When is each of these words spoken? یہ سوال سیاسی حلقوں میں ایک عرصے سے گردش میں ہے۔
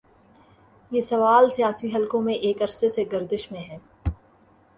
یہ 0.91 1.01
سوال 1.01 1.49
سیاسی 1.49 1.95
حلقوں 1.95 2.21
میں 2.21 2.33
ایک 2.33 2.61
عرصے 2.61 2.89
سے 2.89 3.03
گردش 3.11 3.51
میں 3.51 3.61
ہے۔ 3.61 3.77